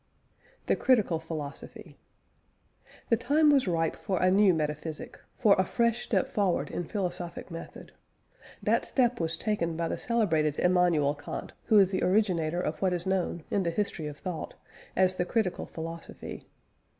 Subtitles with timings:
[0.65, 1.99] THE CRITICAL PHILOSOPHY.
[3.09, 7.51] The time was ripe for a new metaphysic for a fresh step forward in philosophic
[7.51, 7.91] method.
[8.63, 12.93] That step was taken by the celebrated Immanuel Kant, who is the originator of what
[12.93, 14.55] is known, in the history of thought,
[14.95, 16.45] as the Critical Philosophy.